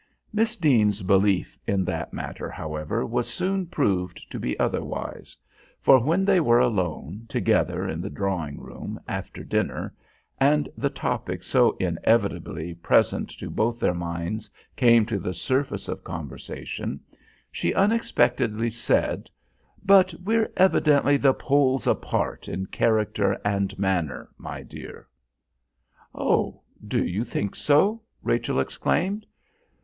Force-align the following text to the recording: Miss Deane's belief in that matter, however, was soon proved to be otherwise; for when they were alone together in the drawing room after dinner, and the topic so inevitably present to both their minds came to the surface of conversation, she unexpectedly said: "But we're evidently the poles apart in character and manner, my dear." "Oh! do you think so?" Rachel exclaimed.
Miss 0.33 0.57
Deane's 0.57 1.03
belief 1.03 1.59
in 1.67 1.85
that 1.85 2.11
matter, 2.11 2.49
however, 2.49 3.05
was 3.05 3.29
soon 3.29 3.67
proved 3.67 4.19
to 4.31 4.39
be 4.39 4.59
otherwise; 4.59 5.37
for 5.79 5.99
when 5.99 6.25
they 6.25 6.39
were 6.39 6.57
alone 6.57 7.27
together 7.29 7.87
in 7.87 8.01
the 8.01 8.09
drawing 8.09 8.59
room 8.59 8.99
after 9.07 9.43
dinner, 9.43 9.93
and 10.39 10.67
the 10.75 10.89
topic 10.89 11.43
so 11.43 11.77
inevitably 11.79 12.73
present 12.73 13.29
to 13.37 13.51
both 13.51 13.79
their 13.79 13.93
minds 13.93 14.49
came 14.75 15.05
to 15.05 15.19
the 15.19 15.35
surface 15.35 15.87
of 15.87 16.03
conversation, 16.03 16.99
she 17.51 17.71
unexpectedly 17.75 18.71
said: 18.71 19.29
"But 19.85 20.15
we're 20.23 20.51
evidently 20.57 21.17
the 21.17 21.35
poles 21.35 21.85
apart 21.85 22.47
in 22.49 22.65
character 22.65 23.39
and 23.45 23.77
manner, 23.77 24.29
my 24.35 24.63
dear." 24.63 25.07
"Oh! 26.15 26.63
do 26.87 27.05
you 27.05 27.23
think 27.23 27.55
so?" 27.55 28.01
Rachel 28.23 28.59
exclaimed. 28.59 29.27